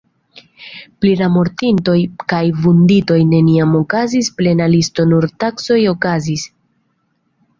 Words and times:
Pri 1.01 1.09
la 1.17 1.25
mortintoj 1.33 1.97
kaj 2.33 2.39
vunditoj 2.63 3.19
neniam 3.35 3.77
okazis 3.81 4.31
plena 4.39 4.69
listo 4.77 5.05
nur 5.13 5.29
taksoj 5.45 5.77
okazis. 5.95 6.47